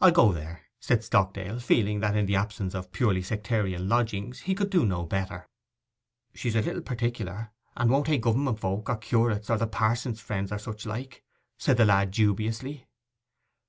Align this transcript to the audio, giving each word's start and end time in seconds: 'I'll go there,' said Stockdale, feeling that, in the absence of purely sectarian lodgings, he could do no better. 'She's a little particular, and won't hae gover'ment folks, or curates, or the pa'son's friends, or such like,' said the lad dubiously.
'I'll 0.00 0.10
go 0.10 0.32
there,' 0.32 0.62
said 0.80 1.04
Stockdale, 1.04 1.60
feeling 1.60 2.00
that, 2.00 2.16
in 2.16 2.26
the 2.26 2.34
absence 2.34 2.74
of 2.74 2.90
purely 2.90 3.22
sectarian 3.22 3.88
lodgings, 3.88 4.40
he 4.40 4.56
could 4.56 4.70
do 4.70 4.84
no 4.84 5.04
better. 5.06 5.46
'She's 6.34 6.56
a 6.56 6.62
little 6.62 6.82
particular, 6.82 7.52
and 7.76 7.88
won't 7.88 8.08
hae 8.08 8.18
gover'ment 8.18 8.58
folks, 8.58 8.90
or 8.90 8.96
curates, 8.96 9.48
or 9.48 9.56
the 9.56 9.68
pa'son's 9.68 10.20
friends, 10.20 10.50
or 10.50 10.58
such 10.58 10.84
like,' 10.84 11.22
said 11.58 11.76
the 11.76 11.84
lad 11.84 12.10
dubiously. 12.10 12.88